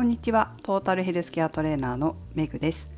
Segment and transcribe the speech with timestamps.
[0.00, 0.54] こんにちは。
[0.64, 2.88] トータルヘルスケアトレーナーのメグです。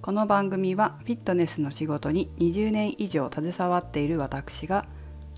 [0.00, 4.86] この番組はフィットネスの仕事に20年以上携わっている私が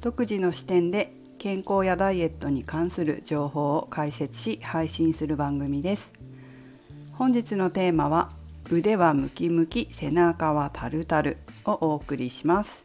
[0.03, 6.13] 独自の視点で健康やダイエットに関する情報を解説し配信する番組です。
[7.15, 8.31] 本日のテーマは
[8.71, 12.85] 腕はムキムキ背中はタルタルをお送りします。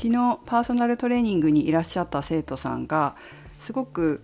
[0.00, 3.14] 昨日パーソナルトレーニングにいらっしゃった生徒さんが
[3.58, 4.22] すごく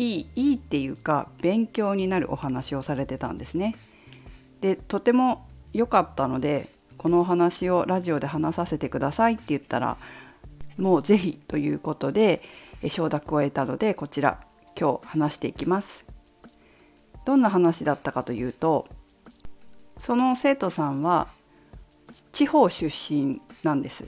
[0.00, 3.76] いいいいっていうか勉強になるお話をされてたんですね。
[4.60, 9.96] でとても良かったのでこのお話をラジオで話させてくださいって言ったら
[10.76, 12.42] もう是非ということで
[12.88, 14.40] 承諾を得たのでこちら
[14.78, 16.06] 今日話していきます。
[17.26, 18.88] どんな話だったかというと
[19.98, 21.28] その生徒さんは
[22.32, 24.06] 地方出身なんです。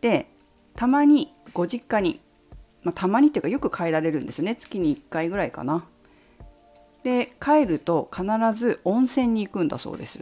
[0.00, 0.28] で
[0.74, 2.20] たまにご実家に
[2.84, 5.84] まあ、たまにっていうかよく帰られるんですね月に1回ぐらいかな。
[7.02, 8.24] で帰ると必
[8.58, 10.20] ず温泉に行くんだそうです。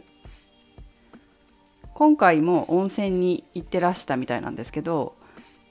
[1.93, 5.15] 今回も温泉に行ってらしたみたいなんですけど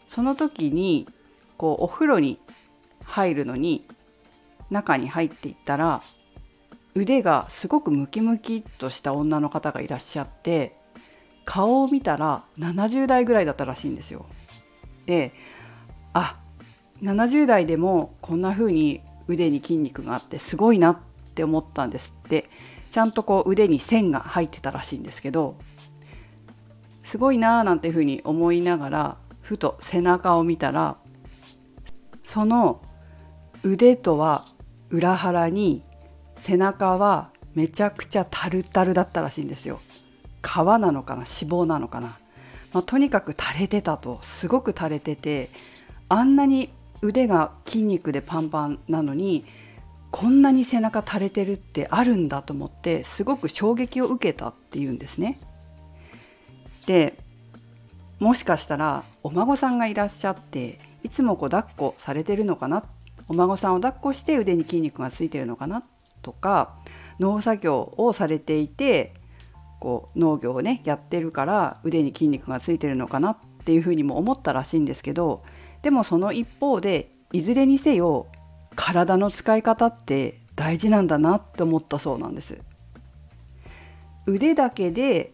[0.07, 1.09] その時に
[1.57, 2.39] こうお風呂に
[3.05, 3.85] 入るのに
[4.71, 6.03] 中に入っていったら
[6.95, 10.77] 腕がすごくムキムキっとした女の方がいらっしゃって
[11.45, 14.27] 顔を見たら70代ぐらいだったらしいんですよ。
[15.07, 15.33] で
[16.13, 16.39] あ
[17.03, 20.99] 70代でもこんな風に腕に筋肉があってすごいなっ
[21.35, 22.49] て思ったんですって
[22.91, 25.57] ちゃんとこう腕に線が入ってたらしいんですけど
[27.03, 30.97] すごいなーなんていう風に思いながらふと背中を見たら
[32.25, 32.83] その
[33.63, 34.47] 腕とは
[34.91, 35.83] 裏腹に
[36.37, 39.81] 背中はめちゃくちゃタルタルだったらしいんですよ。
[40.43, 42.19] 皮なのかな脂肪なのかな、
[42.73, 45.51] まあ、とにかく垂れてたとすごく垂れてて
[46.09, 46.71] あんなに
[47.03, 49.45] 腕が筋肉でパンパンなのに
[50.13, 55.39] こんなに背中垂れてるってあるんだと思ってすごく衝撃を受けたっていうんですね。
[56.87, 57.19] で
[58.21, 62.85] もしかしたらお孫さんがいらっしゃっていつもこう抱っこされてるのかな
[63.29, 65.83] お孫さんを抱っこして腕に筋肉がついてるのかな
[66.23, 66.77] とか
[67.19, 69.15] 農作業をされていて
[69.81, 75.43] こう農業をねやってるから腕に筋肉がついてるのかなっていうふうにも思ったらしいんですけど
[75.83, 78.27] でもその一方でいずれにせよ
[78.77, 82.61] 体の使い方って大事なんだなって思ったそうなんです。
[84.27, 85.33] 腕だけで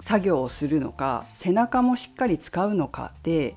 [0.00, 3.54] 作業をするのか背中もしっかり使うのかで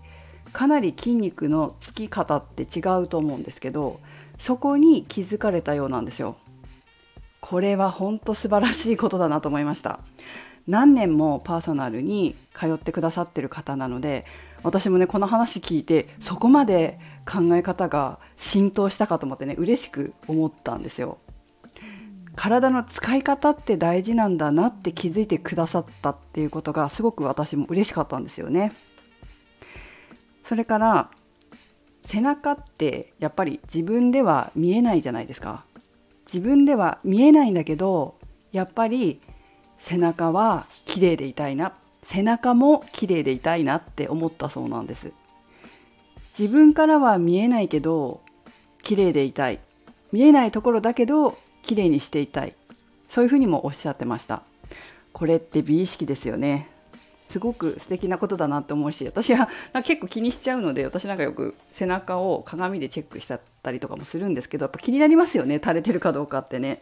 [0.51, 3.99] かなり筋肉のつき方って違うと思うんですけど
[4.37, 6.37] そこに気づかれたようなんですよ。
[7.39, 9.99] これは本当素晴らしいことだなと思いました。
[10.67, 14.25] 何年もパーソナルに通ってくださってる方なので
[14.63, 21.19] 私もねこの話聞いてそこまで考え方が浸透したかと思ってね嬉しく思ったんですよ。
[22.35, 28.73] 体の使い方って大事なんだなって気づいてくださったっていうことがすごく私も嬉しかったんですよね。
[30.43, 31.09] それから
[32.03, 35.65] 背中ってやっぱり自分では見えないじゃないですか。
[36.25, 38.19] 自分では見えないんだけど
[38.51, 39.19] やっぱり
[39.79, 41.73] 背中は綺麗でいたいな。
[42.03, 45.11] 背中も綺麗でいたいなって思ったそうなんです。
[46.37, 48.21] 自分からは見えないけど
[48.83, 49.59] 綺麗でいたい。
[50.11, 52.53] 見えないところだけど綺麗にしていたい。
[53.09, 54.43] そういうふうにもおっしゃってました。
[55.13, 56.69] これって美意識ですよね。
[57.27, 59.49] すごく素敵なことだなって思うし私は
[59.83, 65.55] 結構気にしちゃうので私なんかよく背中を鏡でチェックしちゃったりとかもするんですけどやっぱ気になりますよね。
[65.55, 66.79] 垂れてるかどうかってね。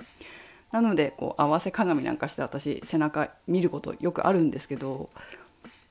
[0.75, 5.09] なのでこう合わせ鏡なんかして私背中見ることよくあるんですけど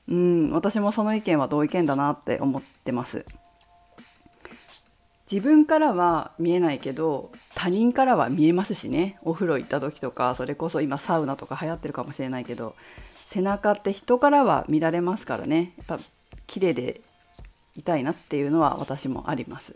[0.07, 3.25] うん私もその意見は同意見だなって思ってます。
[5.31, 9.17] 自分からは見えないけど他人からは見えますしね。
[9.23, 12.75] お風呂行った時とかそれこそ今サウナとか流行ってるかもしれないけど
[13.25, 15.73] 背中って人からは見られますからね。
[15.77, 15.99] やっぱ
[16.45, 17.01] 綺麗で
[17.75, 19.75] いたいなっていうのは私もあります。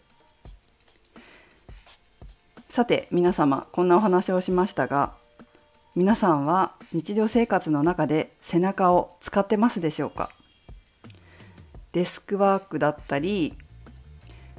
[2.72, 5.14] さて皆様こんなお話をしましたが
[5.96, 10.30] 皆さんは日常生活の中で背中を使ってますでしょうか？
[11.94, 13.56] デスクワークだったり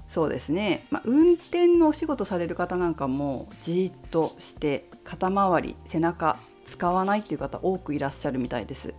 [0.08, 8.92] そうですね、まあ、運転のお仕事される方なんかもじっとして肩周り背中使わないっていう方多くいらっしゃるみたいです。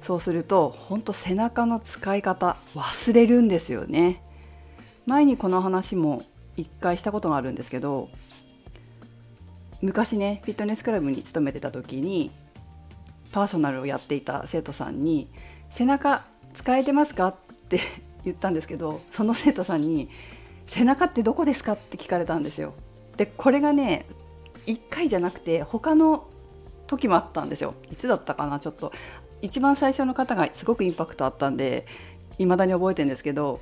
[0.00, 4.22] そうすると本当背中の使い方忘れるんですよね。
[5.04, 6.22] 前にこの話も
[6.58, 8.08] 1回したことがあるんですけど
[9.80, 12.30] 昔ねフィットネスクラブに勤めてた時に
[13.32, 15.28] パーソナルをやっていた生徒さんに
[15.70, 16.24] 「背中
[16.54, 17.34] 使えてますか?」っ
[17.68, 17.80] て
[18.24, 20.08] 言ったんですけどその生徒さんに
[20.66, 22.74] 「背中ってどこですか?」って聞かれたんですよ。
[23.16, 24.06] でこれがね
[24.66, 26.26] 1回じゃなくて他の
[26.86, 28.58] 時もあったんですよいつだったかな？
[28.58, 28.92] ちょっと
[29.42, 31.86] 一番最初の方がすごくインパクトあったんで
[32.38, 33.60] 未だに覚えてるんですけど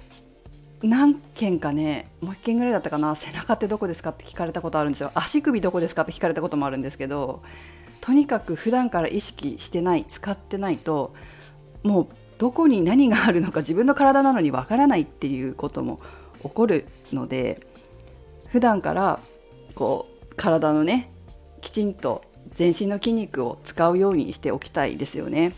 [0.87, 5.11] 何件かねもう1件ぐらいだったかな背中ってどこですかって聞かれたことあるんですよ。
[5.15, 7.43] 足首どこですかって聞かれたこともあるんですけど
[8.01, 11.15] とにかく普段から意識してない使ってないと
[11.83, 16.01] もうどこに何があるのか自分の体なのにわからないっていうことも
[16.43, 17.67] 起こるので
[18.49, 19.19] 普段から
[19.75, 21.11] こう体のね
[21.61, 22.23] きちんと
[22.55, 25.55] 全身の筋肉を使うようにしておきたいですよね。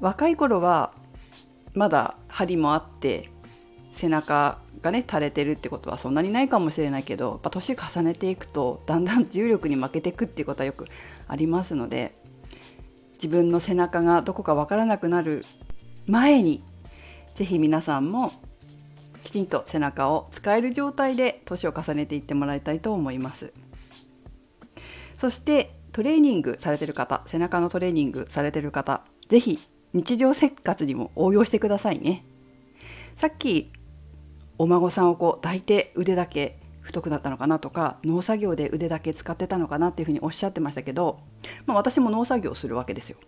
[0.00, 0.92] 若い頃は
[1.74, 3.30] まだ張りもあって
[3.94, 10.86] 背中がね垂れてるってことはそんなにないかもしれないけどやっぱ年重ねていくとだんだん重力に負けていくっていうことはよく
[11.28, 12.14] ありますので
[13.14, 15.46] 自分の背中がどこかわからなくなる
[16.06, 16.62] 前に
[17.34, 18.32] 是非皆さんも
[19.22, 23.54] きちんと背中を使える状態で年を重ねていってもらいたいと思います。
[25.18, 29.60] そしてトレーニングされてる方背中のトレーニングされてる方是非
[29.94, 32.24] 日常生活にも応用してくださいね。
[33.16, 33.72] さっき
[34.58, 41.20] お孫さんをこう抱いて腕だけ太くなったのかなとか農作業で腕だけ使ってたのかなっていうふうにおっしゃってましたけど、
[41.66, 43.18] まあ、私も農作業をするわけですよ。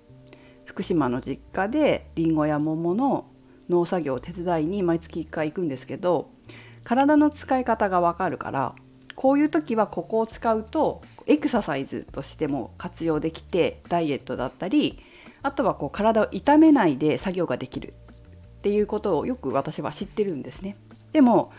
[0.65, 3.31] 福島の実家でりんごや桃の
[3.69, 6.31] 農作業を手伝いに毎月1回行くんですけど
[6.85, 8.75] 体の使い方がわかるから
[9.15, 15.03] こういう時はここを使うとエクササイズとしても活用できてダイエットだったり
[15.43, 17.95] あとはこう体を痛めないで作業ができる
[18.59, 20.77] っていうことをよく私は知ってるんですね。
[21.13, 21.53] でも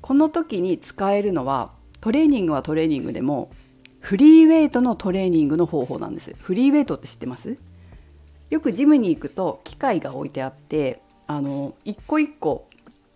[0.00, 3.50] この時に使えるのはトレーニングはトレーニングでも
[4.00, 6.34] フリーウェイトのトレーニングの方法なんです。
[6.38, 7.58] フリーウェイトって知ってます？
[8.48, 12.66] よくジムに行くと機械が置いてあってあの一個一個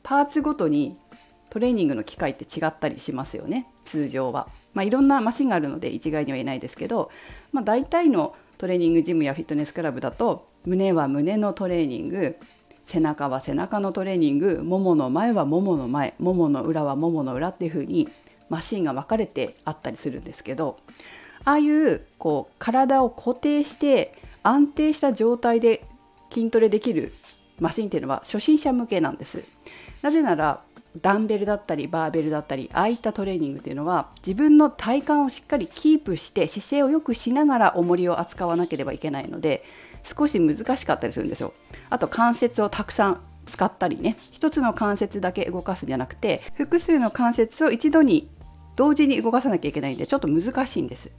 [0.03, 0.97] パーツごとに
[1.51, 4.49] トレーニングの機械って違ったりしますよね通常は。
[4.75, 7.11] まあ、いろんなマシンがあるので一概には言えないですけど、
[7.53, 12.37] まあ、大体のトレーニングジムやフィットネスクラブだと胸は胸のトレーニング
[12.87, 18.09] 背中は背中のトレーニングももの前はももの前ももの裏はももの裏っていう風に
[18.49, 20.79] マシンが分かれてあったりするんですけど
[21.45, 25.85] ああいうこう体を固定して安定した状態で
[26.31, 27.15] 筋トレできる
[27.61, 29.45] マシンっていうのは初心者向けなんです。
[30.03, 30.61] なぜなら
[31.01, 39.65] ダンベルだったりバーベルだったりああいったトレーニングっていうのは自分の体幹をしっかりキープして姿勢を良くしながら重りを扱わなければいけないので
[40.05, 41.53] 少し難しかったりするんですよ。
[41.91, 48.31] あと関節をたくさん使ったりね一つの関節だけ動かすんじゃなくて複数の関節を一度に
[48.77, 51.13] 同時に動かさなきゃいけないんでちょっと難しいんです。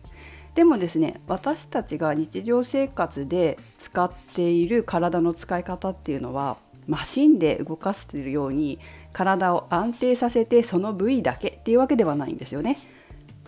[0.55, 8.79] でもですね私たちが日常生活で使っている体の使い方っていうのはマシンで動かしているように
[9.11, 12.79] 体を安定させてその部位だけっていうわけではないんですよね。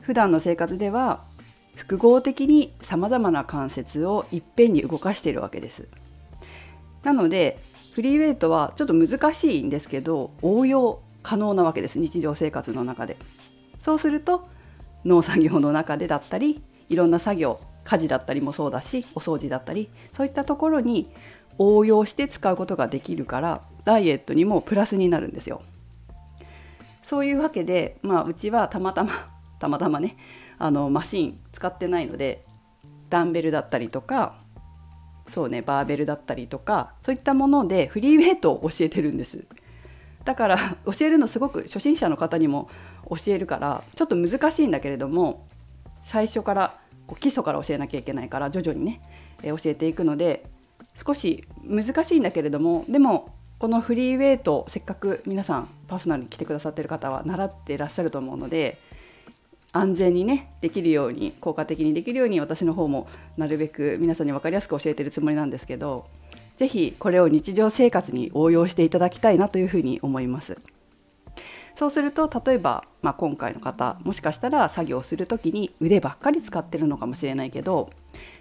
[0.01, 1.23] 普段の生活では
[1.77, 5.88] 複合的にさまざまな関節をいっぺんに動かしているわけです。
[7.03, 7.63] なので
[7.94, 13.18] フリーウェイトはちょっと難しいんですけど応用可能なわけです日常生活の中で。
[13.81, 14.47] そうすると
[15.06, 21.07] 農作業の中でだったりいろんな作業家事だったりもそうだしお掃除だったりそういったところに
[21.59, 25.62] 応用して使うことができるからダイエットにもプラスになるんですよ。
[27.04, 29.11] そういうわけで、まあ、うちはたまたま
[29.59, 30.18] たまたまね
[30.59, 32.45] あのマシン使ってないので
[33.09, 34.35] ダンベルだったりとか
[35.30, 39.45] そうねバーベルだったりとかそういったものでフリーウェイトを教えてるんです。
[40.23, 42.69] だから教えるのすごく初心者の方にも
[43.09, 45.47] 教えるからちょっと難しいんだけれども
[46.04, 49.02] 最初からこう基礎から教えなきゃいけないから徐々にね、
[49.42, 50.45] え教えていくので
[50.95, 58.78] 少し難しいんだけれどもでもこのフリーウェイトせっかく皆さんパーソナルに来てくださってる方は習っていらっしゃると思うので
[59.71, 63.07] 安全にねできるように効果的にできるように私の方も
[63.38, 66.07] なるべく皆さんに分かりやすく教えてるつもりなんですけど
[66.57, 70.57] 是非これを日常生活に応用していただきたいなというふうに思います。
[71.76, 77.92] そうすると例えば、まあ、今回の方もしかしたら作業する時に腕ばっかり使ってるのかもしれないけど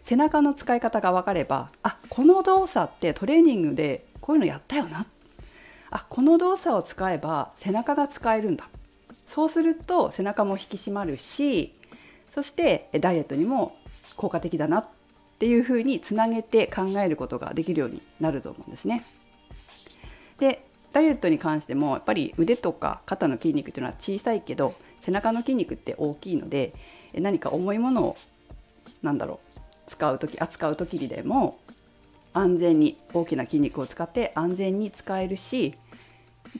[0.04, 5.06] 背中の使い方が分かればあこの動作ってトレーニングでこういうのやったよな
[5.90, 8.71] あこの動作を使えば背中が使えるんだ
[9.26, 11.75] そうすると背中も引き締まるし
[12.33, 13.76] そしてダイエットにも
[14.16, 14.88] 効果的だなっ
[15.38, 19.04] ていうふうにつなげて考えることができるようになると思うんですね。
[20.38, 26.75] でダイエットに関してもやっぱり腕とか肩の筋肉っていうのは小さいけど背中の筋肉って大きいので
[27.14, 28.16] 何か重いものを
[29.02, 31.59] なんだろう使う時扱う時にでも
[32.33, 35.75] 安全に大きな筋肉を使って安全に使えるし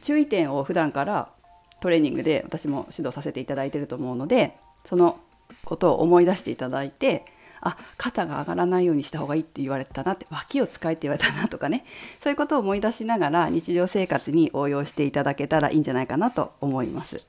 [0.03, 1.31] 注意点を普段から
[1.81, 5.19] トレーニングで私も指導させていただいてると思うのでその
[5.65, 7.25] ことを思い出していただいて
[7.61, 11.85] あ肩が上がらないようにした方がいいって言われたなって脇を使えって言われたなとかね
[12.21, 17.23] そういうことを思い出しながら日常生活に応用していただけたらいいんじゃないかなと思います。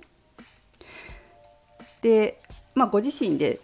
[2.02, 2.40] で、
[2.76, 3.60] まあ、ご自身で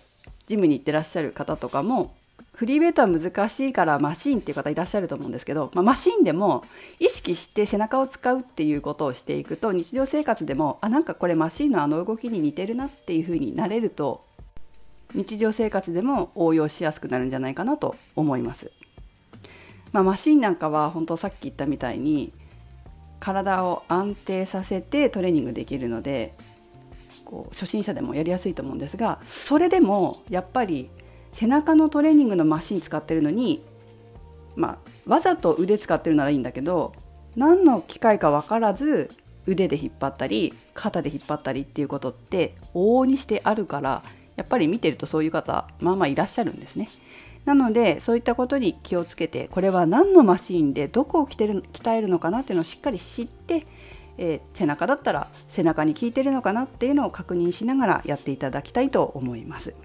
[0.48, 2.16] ジムに行ってらっしゃる方とかも
[2.54, 6.64] フリーウェイトは難しいからマシーンっていう方いらっしゃると思うんですけど、まあ、マシーンでも
[7.00, 14.24] 意識して背中を使うっていうことをしていくと日常生活でもあなんかこれマシーンのあの動きに似てるなっていうふうになれると
[15.16, 18.72] 日常生活でも応用しやすくなるんじゃないかなと思います。
[19.92, 22.34] まあ、マシーンなんかは本当さっき言ったみたいに
[23.20, 26.34] 体を安定させてトレーニングできるので
[27.26, 30.90] こう初心者でもやりやすいと思うんですがそれでもやっぱり
[31.34, 33.64] 背中のトレーニングのマシン使ってるのに、
[34.56, 36.94] まあ、わざと腕使ってるならいいんだけど
[37.36, 39.12] 何の機械か分からず
[39.46, 44.04] 腕で引っ張ったり肩で引っ張ったりっていうことって往々にしてあるから
[44.36, 46.90] やっぱり見てるとそういう方まあまあいらっしゃるんですね。
[47.46, 53.68] なのでそういったことに気をつけてこれは何のマシンでどこを鍛えるのかなっていうのをしっかり知って、
[54.18, 59.76] えー、背中だったら背中に効いてるのかなっていうのを確認しながらやっていただきたいと思います。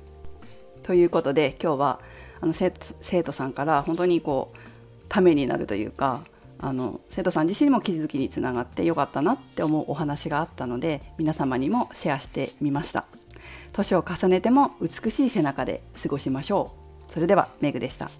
[0.88, 2.00] ということで今日は
[2.40, 2.70] あの生
[3.22, 4.58] 徒さんから本当にこう
[5.10, 6.22] ためになるというか
[6.58, 13.04] あの生徒さん自身も気づきにつながってよかったなって思うお話があったので皆様にもシェアしてみました。
[13.72, 16.72] 年を重ねても美しい背中で過ごしましょ
[17.06, 17.12] う。
[17.12, 18.10] それではメグでした。